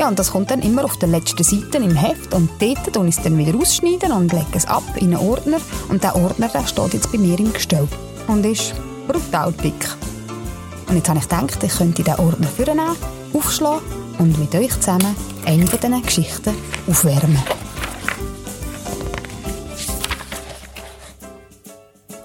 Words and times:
Ja, 0.00 0.08
und 0.08 0.18
das 0.18 0.30
kommt 0.30 0.50
dann 0.50 0.62
immer 0.62 0.86
auf 0.86 0.96
der 0.96 1.10
letzten 1.10 1.44
Seite 1.44 1.76
im 1.76 1.94
Heft 1.94 2.32
und 2.32 2.48
dort 2.58 2.96
und 2.96 3.06
ich 3.06 3.18
es 3.18 3.22
dann 3.22 3.36
wieder 3.36 3.54
ausschneiden 3.54 4.12
und 4.12 4.32
lege 4.32 4.46
es 4.54 4.64
ab 4.64 4.82
in 4.96 5.14
einen 5.14 5.28
Ordner 5.28 5.58
und 5.90 6.02
der 6.02 6.16
Ordner 6.16 6.48
der 6.48 6.66
steht 6.66 6.94
jetzt 6.94 7.12
bei 7.12 7.18
mir 7.18 7.38
im 7.38 7.52
Gestell 7.52 7.86
und 8.26 8.46
ist 8.46 8.72
brutal 9.06 9.52
dick. 9.52 9.94
Und 10.88 10.96
jetzt 10.96 11.06
habe 11.10 11.18
ich 11.18 11.28
gedacht, 11.28 11.62
ich 11.62 11.76
könnte 11.76 12.02
diesen 12.02 12.18
Ordner 12.18 12.46
vornehmen, 12.46 12.96
aufschlagen 13.34 13.82
und 14.18 14.38
mit 14.38 14.54
euch 14.54 14.72
zusammen 14.80 15.14
eine 15.44 15.66
von 15.66 15.78
diesen 15.78 16.02
Geschichten 16.02 16.54
aufwärmen. 16.88 17.42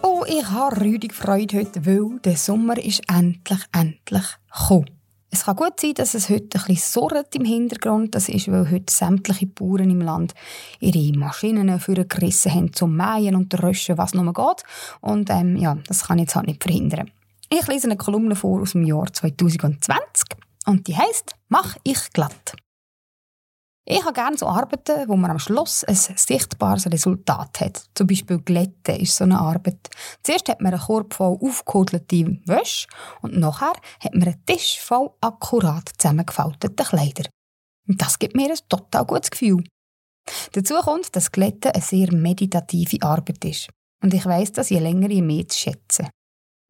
Oh, 0.02 0.23
ich 0.26 0.50
habe 0.50 0.80
rüdig 0.80 1.14
Freude 1.14 1.58
heute, 1.58 1.86
weil 1.86 2.20
der 2.23 2.38
Sommer 2.38 2.81
ist 2.81 3.02
endlich, 3.09 3.59
endlich 3.73 4.26
gekommen. 4.50 4.86
Es 5.35 5.44
kann 5.44 5.57
gut 5.57 5.81
sein, 5.81 5.94
dass 5.95 6.13
es 6.13 6.30
heute 6.30 6.57
ein 6.57 6.66
bisschen 6.66 6.77
surrt 6.77 7.35
im 7.35 7.44
Hintergrund. 7.44 8.16
Das 8.16 8.30
ist, 8.30 8.49
weil 8.49 8.71
heute 8.71 8.94
sämtliche 8.94 9.48
Bauern 9.48 9.89
im 9.89 9.99
Land 9.99 10.34
ihre 10.80 11.17
Maschinen 11.17 11.77
gerissen 11.77 12.53
haben 12.53 12.71
zum 12.71 12.95
Mähen 12.95 13.36
und 13.36 13.61
Röschen, 13.61 13.97
was 13.97 14.14
nur 14.14 14.31
geht. 14.31 14.64
Und 15.02 15.30
ähm, 15.30 15.58
ja, 15.58 15.77
das 15.89 16.08
kann 16.08 16.19
ich 16.19 16.27
jetzt 16.27 16.38
halt 16.38 16.47
nicht 16.47 16.64
verhindern. 16.64 17.11
Ich 17.50 17.67
lese 17.67 17.88
eine 17.88 17.97
Kolumne 17.97 18.38
vor 18.38 18.61
aus 18.61 18.72
dem 18.72 18.86
Jahr 18.86 19.11
2020 19.11 20.38
und 20.67 20.88
die 20.88 20.95
heißt 20.95 21.36
«Mach 21.49 21.75
ich 21.83 22.14
glatt». 22.14 22.55
Ich 23.88 24.03
habe 24.03 24.14
gerne 24.14 24.36
so 24.36 24.47
Arbeiten, 24.47 25.08
wo 25.08 25.16
man 25.16 25.30
am 25.30 25.38
Schluss 25.38 25.83
ein 25.83 25.94
sichtbares 25.95 26.91
Resultat 26.91 27.61
hat. 27.61 27.86
Zum 27.94 28.08
Beispiel 28.08 28.39
Glätten 28.39 28.95
ist 28.95 29.16
so 29.16 29.25
eine 29.25 29.39
Arbeit. 29.39 29.89
Zuerst 30.23 30.50
hat 30.50 30.59
man 30.59 30.73
einen 30.73 30.81
Korb 30.81 31.14
voll 31.14 31.38
aufgekodelte 31.39 32.39
Wäsche 32.45 32.88
und 33.22 33.38
nachher 33.38 33.73
hat 34.03 34.14
man 34.16 34.23
einen 34.23 34.45
Tisch 34.45 34.80
voll 34.80 35.11
akkurat 35.22 35.88
zusammengefalteter 36.00 36.83
Kleider. 36.83 37.30
Und 37.88 38.02
das 38.02 38.17
gibt 38.17 38.36
mir 38.36 38.50
ein 38.50 38.58
total 38.67 39.05
gutes 39.05 39.30
Gefühl. 39.30 39.64
Dazu 40.53 40.73
kommt, 40.75 41.16
dass 41.16 41.31
Glätten 41.31 41.72
eine 41.72 41.83
sehr 41.83 42.11
meditative 42.11 43.05
Arbeit 43.05 43.45
ist. 43.45 43.70
Und 44.02 44.16
ich 44.16 44.25
weiss 44.25 44.52
das 44.52 44.70
je 44.70 44.80
länger 44.80 45.11
je 45.11 45.22
mehr 45.22 45.47
zu 45.47 45.59
schätzen. 45.59 46.09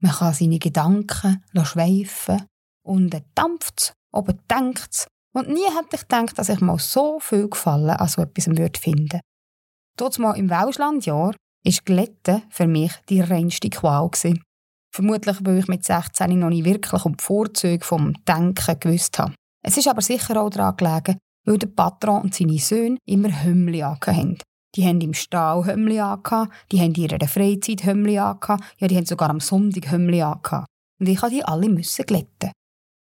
Man 0.02 0.12
kann 0.12 0.34
seine 0.34 0.60
Gedanken 0.60 1.44
schweifen 1.64 2.46
und 2.86 3.12
dann 3.12 3.24
dampft 3.34 3.80
es, 3.80 3.94
oben 4.12 4.38
denkt 4.52 5.08
und 5.36 5.50
nie 5.50 5.66
hätte 5.66 5.96
ich 5.96 6.02
gedacht, 6.02 6.38
dass 6.40 6.50
ich 6.50 6.62
mal 6.62 6.80
so 6.80 7.20
viel 7.20 7.50
Gefallen 7.50 7.90
an 7.90 8.08
so 8.08 8.22
etwas 8.22 8.48
würde 8.48 8.80
finden. 8.80 9.20
Dort 9.98 10.18
mal 10.18 10.38
im 10.38 10.50
Welschlandjahr 10.50 11.34
war 11.66 11.74
Glätten 11.84 12.44
für 12.50 12.68
mich 12.68 12.94
die 13.10 13.22
reinste 13.22 13.70
Qual. 13.70 14.10
Gewesen. 14.10 14.42
Vermutlich, 14.94 15.38
weil 15.42 15.60
ich 15.60 15.68
mit 15.68 15.84
16 15.84 16.40
noch 16.40 16.50
nicht 16.50 16.64
wirklich 16.64 17.04
um 17.04 17.18
die 17.18 17.24
Vorzüge 17.24 17.84
vom 17.84 18.14
Denken 18.26 18.80
gewusst 18.80 19.20
habe. 19.20 19.34
Es 19.62 19.76
ist 19.76 19.88
aber 19.90 20.02
sicher 20.02 20.42
auch 20.42 20.50
daran 20.50 20.78
gelegen, 20.78 21.20
weil 21.46 21.58
der 21.58 21.68
Patron 21.68 22.22
und 22.22 22.34
seine 22.34 22.58
Söhne 22.58 22.98
immer 23.06 23.44
Hümmli 23.44 23.80
haben. 23.80 24.38
Die 24.76 24.86
haben 24.86 25.02
im 25.02 25.14
Stall 25.14 25.66
Hümmli 25.66 26.02
die 26.72 26.80
haben 26.80 26.94
in 26.94 26.96
ihrer 26.96 27.28
Freizeit 27.28 27.84
Hümmli 27.86 28.14
ja, 28.14 28.38
die 28.80 28.96
haben 28.96 29.06
sogar 29.06 29.30
am 29.30 29.42
Sonntag 29.42 29.92
Hümmli. 29.92 30.24
Und 30.24 31.10
ich 31.10 31.22
musste 31.22 31.30
die 31.30 31.44
alle 31.44 31.68
glätten. 31.68 32.52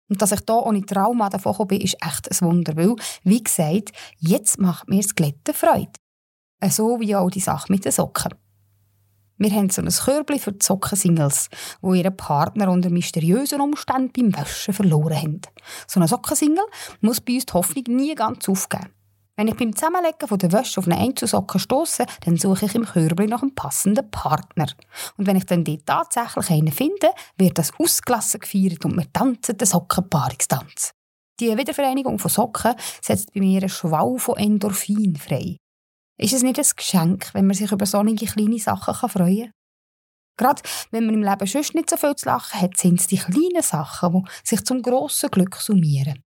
Und 0.10 0.22
dass 0.22 0.32
ich 0.32 0.42
da 0.42 0.56
ohne 0.56 0.86
Trauma 0.86 1.30
davon 1.30 1.68
bin, 1.68 1.82
ist 1.82 1.98
echt 2.06 2.30
ein 2.30 2.48
Wunder, 2.48 2.76
weil, 2.76 2.96
wie 3.24 3.44
gesagt, 3.44 3.92
jetzt 4.18 4.60
macht 4.60 4.90
mir 4.90 5.02
das 5.02 5.16
Glätten 5.16 5.54
Freude. 5.54 5.92
So 6.68 7.00
wie 7.00 7.16
auch 7.16 7.30
die 7.30 7.40
Sache 7.40 7.72
mit 7.72 7.86
den 7.86 7.92
Socken. 7.92 8.34
Wir 9.42 9.52
haben 9.52 9.70
so 9.70 9.82
ein 9.82 9.88
Körbchen 9.88 10.40
für 10.40 10.52
die 10.52 10.66
Sockensingles, 10.66 11.50
wo 11.80 11.94
ihre 11.94 12.12
Partner 12.12 12.70
unter 12.70 12.90
mysteriösen 12.90 13.62
Umständen 13.62 14.32
beim 14.32 14.36
Waschen 14.36 14.74
verloren 14.74 15.16
haben. 15.16 15.42
So 15.88 16.02
ein 16.02 16.08
Sockensingle 16.08 16.66
muss 17.00 17.22
bei 17.22 17.36
uns 17.36 17.46
die 17.46 17.54
Hoffnung 17.54 17.84
nie 17.88 18.16
ganz 18.16 18.50
aufgeben. 18.50 18.90
Wenn 19.40 19.48
ich 19.48 19.56
beim 19.56 19.74
Zusammenlegen 19.74 20.28
von 20.28 20.38
der 20.38 20.52
Wäsche 20.52 20.82
auf 20.82 20.86
eine 20.86 20.98
Einzelsocken 20.98 21.62
stoße, 21.62 22.06
dann 22.26 22.36
suche 22.36 22.66
ich 22.66 22.76
im 22.76 22.84
Körbli 22.84 23.26
nach 23.26 23.42
einem 23.42 23.56
passenden 23.56 24.12
Partner. 24.12 24.68
Und 25.16 25.28
wenn 25.28 25.38
ich 25.38 25.46
dann 25.46 25.64
dort 25.64 25.86
tatsächlich 25.86 26.50
einen 26.50 26.74
finde, 26.74 27.14
wird 27.38 27.58
das 27.58 27.72
ausgelassen 27.80 28.42
gefeiert 28.42 28.84
und 28.84 28.98
wir 28.98 29.10
tanzen 29.14 29.58
den 29.58 29.66
Sockenpaarungstanz. 29.66 30.92
Die 31.40 31.58
Wiedervereinigung 31.58 32.20
von 32.20 32.30
Socken 32.30 32.76
setzt 33.02 33.34
bei 33.34 33.40
mir 33.40 33.60
einen 33.62 33.70
Schwall 33.70 34.20
von 34.20 34.36
Endorphin 34.36 35.16
frei. 35.16 35.56
Ist 36.20 36.34
es 36.34 36.44
nicht 36.44 36.60
ein 36.60 36.68
Geschenk, 36.76 37.34
wenn 37.34 37.48
man 37.48 37.56
sich 37.56 37.72
über 37.72 37.86
solche 37.86 38.26
kleine 38.26 38.60
Sachen 38.60 39.10
freuen 39.10 39.46
kann? 39.46 39.54
Gerade 40.38 40.62
wenn 40.92 41.06
man 41.06 41.16
im 41.16 41.24
Leben 41.24 41.48
sonst 41.48 41.76
nicht 41.76 41.90
so 41.90 41.96
viel 41.96 42.14
zu 42.18 42.26
lachen 42.26 42.60
hat, 42.60 42.76
sind 42.76 43.00
es 43.00 43.08
die 43.08 43.16
kleinen 43.16 43.64
Sachen, 43.64 44.12
die 44.12 44.30
sich 44.44 44.66
zum 44.66 44.82
grossen 44.82 45.32
Glück 45.32 45.56
summieren. 45.56 46.22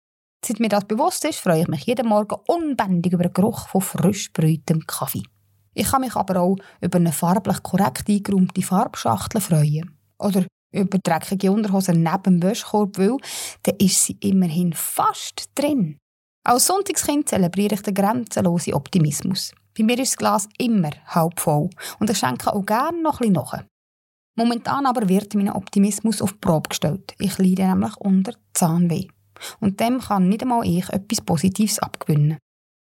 Seit 0.45 0.59
mir 0.59 0.69
das 0.69 0.85
bewusst 0.87 1.25
ist, 1.25 1.39
freue 1.39 1.63
ich 1.63 1.69
mich 1.69 1.87
jeden 1.87 2.09
Morgen 2.09 2.37
unbändig 2.49 3.13
über 3.13 3.23
den 3.23 3.33
Geruch 3.33 3.69
von 3.69 3.81
frisch 3.81 4.33
brühtem 4.33 4.85
Kaffee. 4.87 5.23
Ich 5.75 5.87
kann 5.87 6.01
mich 6.01 6.17
aber 6.17 6.41
auch 6.41 6.57
über 6.81 6.99
eine 6.99 7.13
farblich 7.13 7.63
korrekt 7.63 8.09
eingeräumte 8.09 8.63
Farbschachtel 8.63 9.41
freuen. 9.41 9.97
Oder 10.19 10.45
über 10.73 10.99
dreckige 10.99 11.53
Unterhosen 11.53 12.03
neben 12.03 12.41
dem 12.41 12.43
Wäschkorb, 12.43 12.99
weil 12.99 13.17
dann 13.63 13.77
ist 13.77 14.05
sie 14.05 14.17
immerhin 14.21 14.73
fast 14.73 15.51
drin. 15.55 15.99
Als 16.45 16.67
Sonntagskind 16.67 17.29
zelebriere 17.29 17.75
ich 17.75 17.83
den 17.83 17.95
grenzenlosen 17.95 18.75
Optimismus. 18.75 19.53
Bei 19.79 19.85
mir 19.85 19.99
ist 19.99 20.13
das 20.13 20.17
Glas 20.17 20.49
immer 20.59 20.91
halb 21.07 21.39
voll 21.39 21.71
und 22.01 22.11
ich 22.11 22.19
schenke 22.19 22.53
auch 22.53 22.67
gerne 22.67 23.01
noch 23.01 23.21
ein 23.21 23.33
bisschen 23.33 23.35
nach. 23.35 23.65
Momentan 24.37 24.87
aber 24.87 25.09
wird 25.09 25.35
mein 25.35 25.51
Optimismus 25.51 26.21
auf 26.21 26.33
die 26.33 26.39
Probe 26.39 26.71
gestellt. 26.71 27.15
Ich 27.19 27.39
leide 27.39 27.67
nämlich 27.69 27.97
unter 27.99 28.33
Zahnweh. 28.55 29.07
Und 29.61 29.81
dem 29.81 30.01
kann 30.01 30.29
nicht 30.29 30.43
einmal 30.43 30.67
ich 30.67 30.89
etwas 30.91 31.21
Positives 31.21 31.79
abgewinnen. 31.79 32.39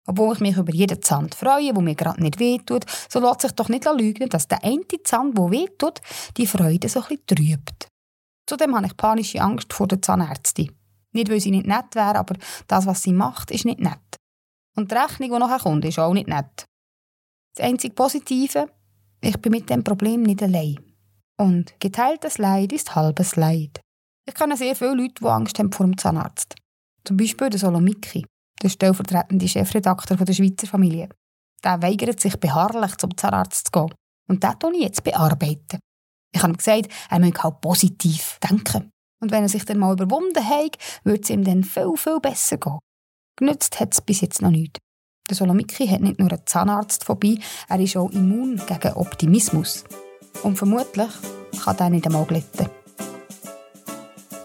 Obwohl 0.06 0.34
ich 0.34 0.42
mich 0.42 0.58
über 0.58 0.74
jeden 0.74 1.02
Zahn 1.02 1.30
freue, 1.30 1.76
wo 1.76 1.81
mir 1.81 1.96
gerade 1.96 2.22
nicht 2.22 2.40
wehtut, 2.40 2.86
so 3.09 3.20
lässt 3.20 3.42
sich 3.42 3.52
doch 3.54 3.70
nicht 3.70 3.86
lügen, 3.86 4.30
dass 4.30 4.48
der 4.48 4.64
eine 4.64 4.84
Zahn, 5.04 5.34
der 5.34 5.50
wehtut, 5.50 6.02
die 6.36 6.48
Freude 6.48 6.90
so 6.90 7.02
ein 7.02 7.18
trübt. 7.26 7.88
Zudem 8.46 8.76
habe 8.76 8.88
ich 8.88 8.98
panische 8.98 9.42
Angst 9.42 9.72
vor 9.72 9.88
der 9.88 10.02
Zahnärztin. 10.02 10.72
Nicht, 11.14 11.30
weil 11.30 11.40
sie 11.40 11.52
nicht 11.52 11.68
nett 11.68 11.96
wäre, 11.96 12.16
aber 12.16 12.36
das, 12.68 12.86
was 12.86 13.04
sie 13.04 13.14
macht, 13.14 13.52
ist 13.52 13.66
nicht 13.66 13.80
nett. 13.80 14.00
Und 14.75 14.92
die 14.92 14.96
Rechnung, 14.96 15.31
die 15.31 15.40
nachher 15.40 15.60
kommt, 15.60 15.86
ist 15.86 16.00
auch 16.00 16.14
nicht 16.14 16.28
nett. 16.28 16.66
Das 17.56 17.66
einzige 17.66 17.94
Positive, 17.94 18.68
ich 19.22 19.38
bin 19.38 19.52
mit 19.52 19.70
dem 19.70 19.84
Problem 19.84 20.24
nicht 20.24 20.42
allein. 20.42 20.80
Und 21.38 21.80
geteiltes 21.80 22.40
Leid 22.40 22.74
ist 22.74 22.96
halbes 22.96 23.36
Leid. 23.36 23.80
Ich 24.26 24.36
kenne 24.36 24.56
sehr 24.56 24.76
viele 24.76 24.94
Leute, 24.94 25.16
die 25.22 25.26
Angst 25.26 25.60
haben 25.60 25.72
vor 25.72 25.86
dem 25.86 25.98
Zahnarzt. 25.98 26.56
Zum 27.04 27.18
Beispiel 27.18 27.50
der 27.50 27.60
Solomiki, 27.60 28.26
der 28.62 28.70
stellvertretende 28.70 29.48
Chefredakteur 29.48 30.18
der 30.18 30.34
Schweizer 30.34 30.68
Familie. 30.68 31.10
Der 31.64 31.82
weigert 31.82 32.22
sich 32.22 32.40
beharrlich, 32.40 32.96
zum 32.98 33.18
Zahnarzt 33.18 33.68
zu 33.68 33.72
gehen. 33.72 33.94
Und 34.30 34.44
das 34.44 34.58
tue 34.60 34.76
ich 34.76 34.84
jetzt 34.84 35.04
bearbeiten. 35.04 35.80
Ich 36.34 36.42
habe 36.42 36.54
ihm 36.54 36.58
gesagt, 36.58 36.88
er 37.10 37.20
möge 37.20 37.44
halt 37.44 37.62
positiv 37.62 38.40
denken. 38.50 38.90
Und 39.22 39.32
wenn 39.32 39.44
er 39.44 39.50
sich 39.50 39.66
dann 39.66 39.80
mal 39.80 39.94
überwunden 39.94 40.44
hat, 40.44 40.78
würde 41.04 41.22
es 41.22 41.30
ihm 41.30 41.44
dann 41.44 41.64
viel, 41.64 41.96
viel 41.96 42.20
besser 42.20 42.58
gehen. 42.58 42.80
Genützt 43.38 43.80
hat 43.80 43.94
es 43.94 44.02
bis 44.02 44.22
jetzt 44.22 44.42
noch 44.42 44.52
nicht. 44.52 44.80
Der 45.30 45.36
Solomiki 45.36 45.88
hat 45.88 46.02
nicht 46.02 46.19
nur 46.19 46.31
einen 46.31 46.46
Zahnarzt 46.46 47.04
vorbei, 47.04 47.40
er 47.69 47.80
ist 47.80 47.96
auch 47.96 48.10
immun 48.12 48.62
gegen 48.68 48.94
Optimismus. 48.94 49.84
Und 50.44 50.58
vermutlich 50.58 51.12
kann 51.64 51.78
er 51.78 51.90
nicht 51.90 52.06
einmal 52.06 52.26
glätten. 52.26 52.82